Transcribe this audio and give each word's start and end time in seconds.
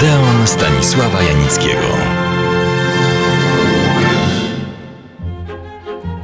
Odeon 0.00 0.46
Stanisława 0.46 1.22
Janickiego. 1.22 1.88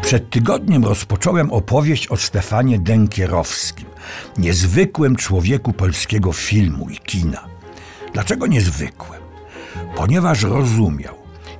Przed 0.03 0.31
tygodniem 0.31 0.85
rozpocząłem 0.85 1.53
opowieść 1.53 2.09
o 2.09 2.17
Stefanie 2.17 2.79
Denkierowskim, 2.79 3.87
niezwykłym 4.39 5.17
człowieku 5.17 5.73
polskiego 5.73 6.33
filmu 6.33 6.91
i 6.91 6.97
kina. 6.97 7.47
Dlaczego 8.13 8.47
niezwykłym? 8.47 9.21
Ponieważ 9.97 10.43
rozumiał 10.43 11.15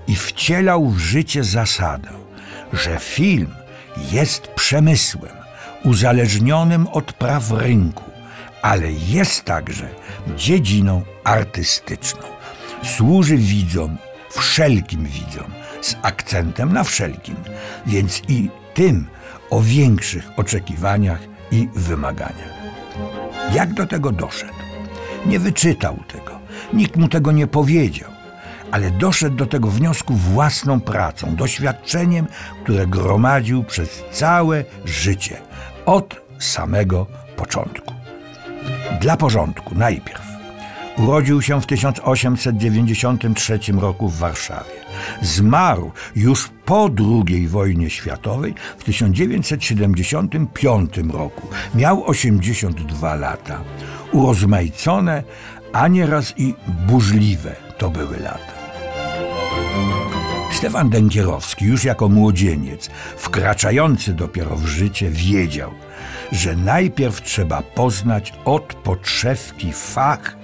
i 0.09 0.17
wcielał 0.17 0.89
w 0.91 0.99
życie 0.99 1.45
zasadę, 1.45 2.11
że 2.73 2.99
film 2.99 3.55
jest 4.13 4.47
przemysłem 4.47 5.33
uzależnionym 5.85 6.87
od 6.87 7.13
praw 7.13 7.51
rynku, 7.51 8.06
ale 8.67 8.93
jest 8.93 9.45
także 9.45 9.89
dziedziną 10.37 11.03
artystyczną. 11.25 12.23
Służy 12.85 13.37
widzom, 13.37 13.97
wszelkim 14.31 15.05
widzom, 15.05 15.51
z 15.81 15.97
akcentem 16.03 16.73
na 16.73 16.85
wszelkim, 16.85 17.37
więc 17.87 18.23
i 18.29 18.51
tym 18.75 19.07
o 19.51 19.61
większych 19.61 20.31
oczekiwaniach 20.37 21.21
i 21.51 21.69
wymaganiach. 21.75 22.57
Jak 23.53 23.75
do 23.75 23.87
tego 23.87 24.13
doszedł? 24.13 24.53
Nie 25.27 25.39
wyczytał 25.39 25.97
tego, 26.09 26.39
nikt 26.73 26.97
mu 26.97 27.09
tego 27.09 27.33
nie 27.33 27.47
powiedział, 27.47 28.11
ale 28.71 28.91
doszedł 28.91 29.37
do 29.37 29.47
tego 29.47 29.71
wniosku 29.71 30.15
własną 30.15 30.81
pracą, 30.81 31.37
doświadczeniem, 31.37 32.27
które 32.63 32.87
gromadził 32.87 33.65
przez 33.65 34.05
całe 34.13 34.65
życie, 34.85 35.37
od 35.85 36.17
samego 36.39 37.07
początku. 37.37 37.96
Dla 39.01 39.17
porządku 39.17 39.75
najpierw. 39.75 40.23
Urodził 40.97 41.43
się 41.43 41.61
w 41.61 41.67
1893 41.67 43.59
roku 43.73 44.09
w 44.09 44.19
Warszawie. 44.19 44.71
Zmarł 45.23 45.93
już 46.17 46.51
po 46.65 46.91
II 47.27 47.49
wojnie 47.49 47.91
światowej 47.91 48.55
w 48.79 48.85
1975 48.85 50.99
roku. 51.13 51.49
Miał 51.75 52.07
82 52.07 53.15
lata. 53.15 53.61
Urozmaicone, 54.13 55.23
a 55.73 55.89
nieraz 55.89 56.35
i 56.37 56.55
burzliwe 56.87 57.57
to 57.79 57.91
były 57.91 58.19
lata. 58.19 58.56
Stefan 60.57 60.91
Dękierowski 60.91 61.65
już 61.65 61.85
jako 61.85 62.09
młodzieniec, 62.09 62.91
wkraczający 63.17 64.13
dopiero 64.15 64.57
w 64.57 64.67
życie, 64.67 65.11
wiedział, 65.11 65.71
że 66.33 66.57
najpierw 66.57 67.23
trzeba 67.23 67.63
poznać 67.63 68.33
od 68.45 68.75
podszewki 68.75 69.73
fach, 69.73 70.37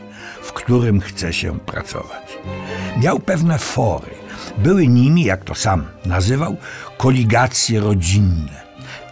w 0.43 0.53
którym 0.53 1.01
chce 1.01 1.33
się 1.33 1.59
pracować. 1.59 2.39
Miał 2.97 3.21
pewne 3.21 3.59
fory. 3.59 4.15
Były 4.59 4.87
nimi, 4.87 5.25
jak 5.25 5.45
to 5.45 5.55
sam 5.55 5.87
nazywał, 6.07 6.57
koligacje 6.99 7.81
rodzinne. 7.81 8.63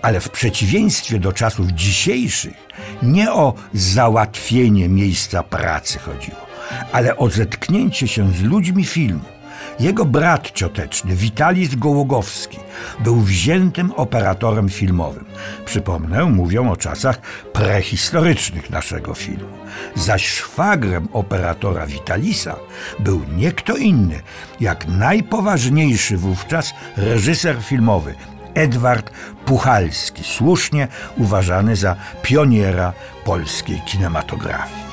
Ale 0.02 0.20
w 0.20 0.30
przeciwieństwie 0.30 1.18
do 1.18 1.32
czasów 1.32 1.66
dzisiejszych, 1.66 2.68
nie 3.02 3.32
o 3.32 3.54
załatwienie 3.74 4.88
miejsca 4.88 5.42
pracy 5.42 5.98
chodziło, 5.98 6.46
ale 6.92 7.16
o 7.16 7.30
zetknięcie 7.30 8.08
się 8.08 8.32
z 8.32 8.42
ludźmi 8.42 8.84
filmu 8.84 9.39
jego 9.80 10.04
brat 10.04 10.50
cioteczny, 10.50 11.16
Witalis 11.16 11.74
Gołogowski, 11.74 12.58
był 13.00 13.20
wziętym 13.20 13.92
operatorem 13.92 14.68
filmowym. 14.68 15.24
Przypomnę, 15.64 16.24
mówią 16.24 16.70
o 16.70 16.76
czasach 16.76 17.20
prehistorycznych 17.52 18.70
naszego 18.70 19.14
filmu. 19.14 19.48
Zaś 19.94 20.28
szwagrem 20.28 21.08
operatora 21.12 21.86
Vitalisa 21.86 22.56
był 22.98 23.20
nie 23.36 23.52
kto 23.52 23.76
inny, 23.76 24.20
jak 24.60 24.88
najpoważniejszy 24.88 26.16
wówczas 26.16 26.74
reżyser 26.96 27.56
filmowy 27.62 28.14
Edward 28.54 29.10
Puchalski, 29.46 30.24
słusznie 30.24 30.88
uważany 31.16 31.76
za 31.76 31.96
pioniera 32.22 32.92
polskiej 33.24 33.82
kinematografii. 33.86 34.89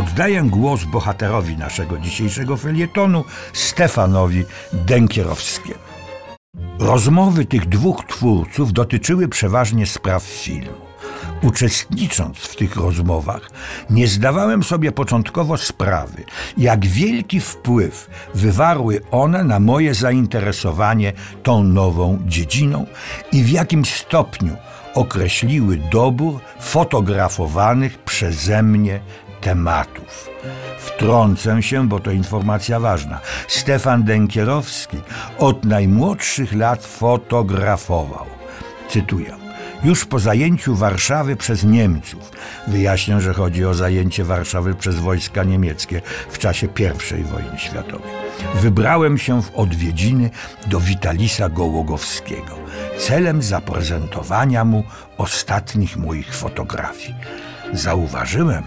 Oddaję 0.00 0.42
głos 0.42 0.84
bohaterowi 0.84 1.56
naszego 1.56 1.98
dzisiejszego 1.98 2.56
felietonu, 2.56 3.24
Stefanowi 3.52 4.44
Denkierowskiemu. 4.72 5.78
Rozmowy 6.78 7.44
tych 7.44 7.68
dwóch 7.68 8.04
twórców 8.04 8.72
dotyczyły 8.72 9.28
przeważnie 9.28 9.86
spraw 9.86 10.22
filmu. 10.22 10.76
Uczestnicząc 11.42 12.38
w 12.38 12.56
tych 12.56 12.76
rozmowach, 12.76 13.50
nie 13.90 14.06
zdawałem 14.06 14.62
sobie 14.62 14.92
początkowo 14.92 15.56
sprawy, 15.56 16.24
jak 16.58 16.86
wielki 16.86 17.40
wpływ 17.40 18.10
wywarły 18.34 19.00
one 19.10 19.44
na 19.44 19.60
moje 19.60 19.94
zainteresowanie 19.94 21.12
tą 21.42 21.64
nową 21.64 22.18
dziedziną 22.26 22.86
i 23.32 23.42
w 23.42 23.48
jakim 23.48 23.84
stopniu 23.84 24.56
określiły 24.94 25.76
dobór 25.76 26.40
fotografowanych 26.60 27.98
przeze 27.98 28.62
mnie 28.62 29.00
tematów. 29.40 30.28
Wtrącę 30.78 31.62
się, 31.62 31.88
bo 31.88 32.00
to 32.00 32.10
informacja 32.10 32.80
ważna. 32.80 33.20
Stefan 33.48 34.04
Denkierowski 34.04 34.96
od 35.38 35.64
najmłodszych 35.64 36.54
lat 36.54 36.86
fotografował. 36.86 38.26
Cytuję. 38.88 39.36
Już 39.84 40.04
po 40.04 40.18
zajęciu 40.18 40.74
Warszawy 40.74 41.36
przez 41.36 41.64
Niemców, 41.64 42.32
wyjaśnię, 42.68 43.20
że 43.20 43.34
chodzi 43.34 43.64
o 43.64 43.74
zajęcie 43.74 44.24
Warszawy 44.24 44.74
przez 44.74 44.98
wojska 44.98 45.44
niemieckie 45.44 46.02
w 46.30 46.38
czasie 46.38 46.66
I 46.66 47.22
wojny 47.22 47.58
światowej, 47.58 48.12
wybrałem 48.54 49.18
się 49.18 49.42
w 49.42 49.54
odwiedziny 49.54 50.30
do 50.66 50.80
Witalisa 50.80 51.48
Gołogowskiego 51.48 52.60
celem 53.00 53.42
zaprezentowania 53.42 54.64
mu 54.64 54.84
ostatnich 55.18 55.96
moich 55.96 56.34
fotografii. 56.34 57.14
Zauważyłem, 57.72 58.62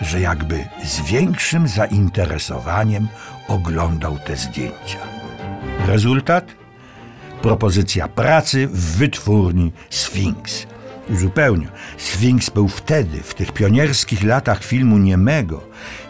że 0.00 0.20
jakby 0.20 0.64
z 0.84 1.00
większym 1.00 1.68
zainteresowaniem 1.68 3.08
oglądał 3.48 4.18
te 4.18 4.36
zdjęcia. 4.36 4.98
Rezultat? 5.86 6.44
Propozycja 7.42 8.08
pracy 8.08 8.66
w 8.66 8.96
wytwórni 8.96 9.72
Sphinx. 9.90 10.66
Zupełnie. 11.10 11.68
Sphinx 11.96 12.50
był 12.50 12.68
wtedy, 12.68 13.22
w 13.22 13.34
tych 13.34 13.52
pionierskich 13.52 14.24
latach 14.24 14.64
filmu 14.64 14.98
niemego, 14.98 15.62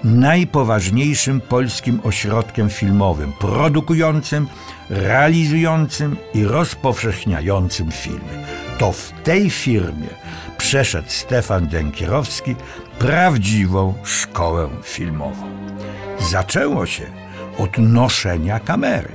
najpoważniejszym 0.04 1.40
polskim 1.40 2.00
ośrodkiem 2.04 2.70
filmowym, 2.70 3.32
produkującym, 3.32 4.46
realizującym 4.90 6.16
i 6.34 6.44
rozpowszechniającym 6.44 7.90
filmy. 7.90 8.44
To 8.78 8.92
w 8.92 9.12
tej 9.24 9.50
firmie 9.50 10.08
przeszedł 10.66 11.08
Stefan 11.10 11.66
Denkierowski 11.66 12.56
prawdziwą 12.98 13.94
szkołę 14.04 14.68
filmową. 14.82 15.46
Zaczęło 16.30 16.86
się 16.86 17.02
od 17.58 17.78
noszenia 17.78 18.60
kamery. 18.60 19.12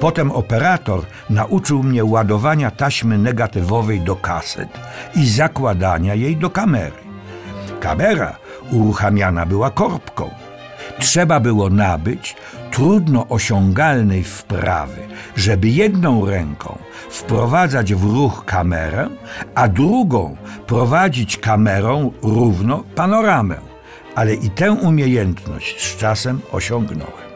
Potem 0.00 0.30
operator 0.30 1.00
nauczył 1.30 1.82
mnie 1.82 2.04
ładowania 2.04 2.70
taśmy 2.70 3.18
negatywowej 3.18 4.00
do 4.00 4.16
kaset 4.16 4.68
i 5.14 5.28
zakładania 5.28 6.14
jej 6.14 6.36
do 6.36 6.50
kamery. 6.50 7.00
Kamera 7.80 8.36
uruchamiana 8.70 9.46
była 9.46 9.70
korbką. 9.70 10.30
Trzeba 10.98 11.40
było 11.40 11.70
nabyć 11.70 12.36
trudno 12.76 13.26
osiągalnej 13.28 14.24
wprawy, 14.24 15.00
żeby 15.36 15.68
jedną 15.68 16.26
ręką 16.26 16.78
wprowadzać 17.10 17.94
w 17.94 18.04
ruch 18.04 18.44
kamerę, 18.44 19.08
a 19.54 19.68
drugą 19.68 20.36
prowadzić 20.66 21.36
kamerą 21.36 22.12
równo 22.22 22.84
panoramę. 22.94 23.56
Ale 24.14 24.34
i 24.34 24.50
tę 24.50 24.72
umiejętność 24.72 25.84
z 25.86 25.96
czasem 25.96 26.40
osiągnąłem. 26.52 27.26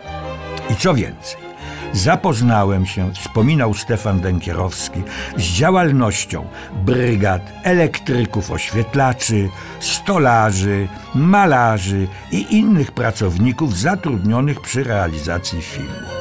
I 0.70 0.76
co 0.76 0.94
więcej, 0.94 1.49
zapoznałem 1.92 2.86
się, 2.86 3.12
wspominał 3.14 3.74
Stefan 3.74 4.20
Denkierowski, 4.20 5.02
z 5.36 5.42
działalnością 5.42 6.46
brygad 6.84 7.42
elektryków, 7.62 8.50
oświetlaczy, 8.50 9.48
stolarzy, 9.80 10.88
malarzy 11.14 12.08
i 12.32 12.56
innych 12.56 12.92
pracowników 12.92 13.78
zatrudnionych 13.78 14.60
przy 14.60 14.84
realizacji 14.84 15.62
filmu. 15.62 16.19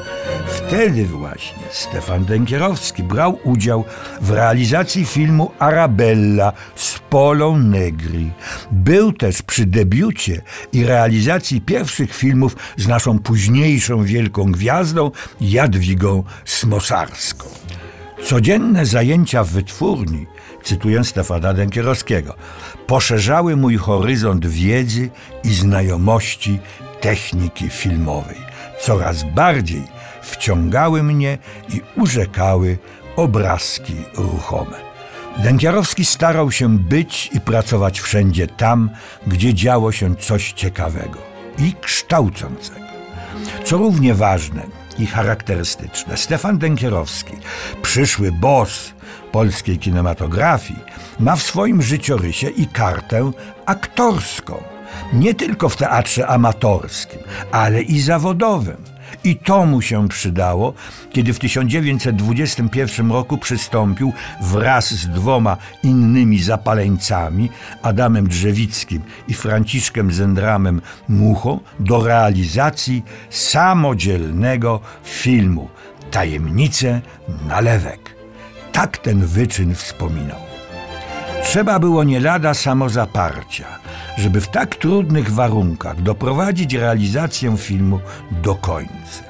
Wtedy 0.69 1.05
właśnie 1.05 1.63
Stefan 1.71 2.25
Denkierowski 2.25 3.03
brał 3.03 3.39
udział 3.43 3.83
w 4.21 4.31
realizacji 4.31 5.05
filmu 5.05 5.51
Arabella 5.59 6.53
z 6.75 6.99
Polą 6.99 7.57
Negri. 7.57 8.31
Był 8.71 9.13
też 9.13 9.41
przy 9.41 9.65
debiucie 9.65 10.41
i 10.73 10.85
realizacji 10.85 11.61
pierwszych 11.61 12.15
filmów 12.15 12.55
z 12.77 12.87
naszą 12.87 13.19
późniejszą 13.19 14.03
wielką 14.03 14.51
gwiazdą 14.51 15.11
Jadwigą 15.41 16.23
Smosarską. 16.45 17.45
Codzienne 18.23 18.85
zajęcia 18.85 19.43
w 19.43 19.49
wytwórni, 19.49 20.25
cytuję 20.63 21.03
Stefana 21.03 21.53
Denkierowskiego, 21.53 22.35
poszerzały 22.87 23.55
mój 23.55 23.77
horyzont 23.77 24.45
wiedzy 24.45 25.09
i 25.43 25.53
znajomości 25.53 26.59
techniki 27.01 27.69
filmowej. 27.69 28.37
Coraz 28.81 29.23
bardziej 29.23 29.98
wciągały 30.21 31.03
mnie 31.03 31.37
i 31.73 31.81
urzekały 31.95 32.77
obrazki 33.15 33.95
ruchome. 34.15 34.89
Dękiarowski 35.37 36.05
starał 36.05 36.51
się 36.51 36.77
być 36.77 37.29
i 37.33 37.41
pracować 37.41 37.99
wszędzie 37.99 38.47
tam, 38.47 38.89
gdzie 39.27 39.53
działo 39.53 39.91
się 39.91 40.15
coś 40.15 40.51
ciekawego 40.51 41.19
i 41.57 41.73
kształcącego. 41.81 42.85
Co 43.63 43.77
równie 43.77 44.13
ważne 44.13 44.61
i 44.99 45.05
charakterystyczne, 45.05 46.17
Stefan 46.17 46.57
Dękierowski, 46.57 47.33
przyszły 47.81 48.31
boss 48.31 48.93
polskiej 49.31 49.79
kinematografii, 49.79 50.79
ma 51.19 51.35
w 51.35 51.43
swoim 51.43 51.81
życiorysie 51.81 52.49
i 52.49 52.67
kartę 52.67 53.31
aktorską. 53.65 54.63
Nie 55.13 55.33
tylko 55.33 55.69
w 55.69 55.77
teatrze 55.77 56.27
amatorskim, 56.27 57.19
ale 57.51 57.81
i 57.81 57.99
zawodowym. 58.01 58.88
I 59.23 59.35
to 59.35 59.65
mu 59.65 59.81
się 59.81 60.07
przydało, 60.07 60.73
kiedy 61.11 61.33
w 61.33 61.39
1921 61.39 63.11
roku 63.11 63.37
przystąpił 63.37 64.13
wraz 64.41 64.93
z 64.93 65.07
dwoma 65.07 65.57
innymi 65.83 66.39
zapaleńcami, 66.39 67.49
Adamem 67.81 68.27
Drzewickim 68.27 69.01
i 69.27 69.33
Franciszkiem 69.33 70.11
Zendramem 70.11 70.81
Muchą, 71.09 71.59
do 71.79 72.03
realizacji 72.03 73.03
samodzielnego 73.29 74.79
filmu 75.03 75.69
Tajemnice 76.11 77.01
nalewek. 77.47 78.15
Tak 78.71 78.97
ten 78.97 79.25
wyczyn 79.25 79.75
wspominał. 79.75 80.39
Trzeba 81.43 81.79
było 81.79 82.03
nie 82.03 82.19
lada 82.19 82.53
samozaparcia, 82.53 83.65
żeby 84.19 84.41
w 84.41 84.47
tak 84.47 84.75
trudnych 84.75 85.31
warunkach 85.31 86.01
doprowadzić 86.01 86.73
realizację 86.73 87.57
filmu 87.57 87.99
do 88.31 88.55
końca. 88.55 89.23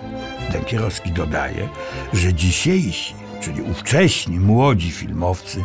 Dękierowski 0.51 1.11
dodaje, 1.11 1.69
że 2.13 2.33
dzisiejsi, 2.33 3.13
czyli 3.41 3.61
ówcześni 3.61 4.39
młodzi 4.39 4.91
filmowcy 4.91 5.63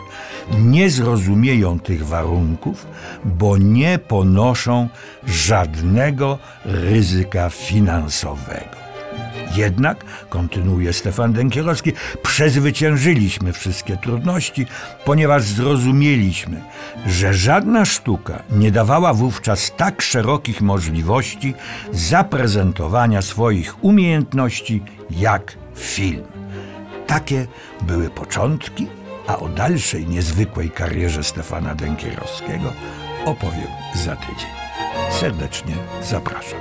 nie 0.59 0.91
zrozumieją 0.91 1.81
tych 1.81 2.06
warunków, 2.06 2.87
bo 3.25 3.56
nie 3.56 3.99
ponoszą 3.99 4.88
żadnego 5.26 6.38
ryzyka 6.65 7.50
finansowego. 7.50 8.84
Jednak, 9.56 10.05
kontynuuje 10.28 10.93
Stefan 10.93 11.32
Dękierowski, 11.32 11.93
przezwyciężyliśmy 12.22 13.52
wszystkie 13.52 13.96
trudności, 13.96 14.66
ponieważ 15.05 15.43
zrozumieliśmy, 15.43 16.62
że 17.06 17.34
żadna 17.34 17.84
sztuka 17.84 18.43
nie 18.50 18.70
dawała 18.70 19.14
wówczas 19.14 19.72
tak 19.76 20.02
szerokich 20.02 20.61
możliwości 20.61 21.55
zaprezentowania 21.93 23.22
swoich 23.22 23.84
umiejętności 23.84 24.82
jak 25.11 25.56
film. 25.76 26.22
Takie 27.06 27.46
były 27.82 28.11
początki, 28.11 28.87
a 29.26 29.38
o 29.38 29.49
dalszej 29.49 30.06
niezwykłej 30.06 30.70
karierze 30.70 31.25
Stefana 31.25 31.75
Dękierowskiego 31.75 32.72
opowiem 33.25 33.69
za 33.94 34.16
tydzień. 34.16 34.50
Serdecznie 35.11 35.75
zapraszam. 36.02 36.58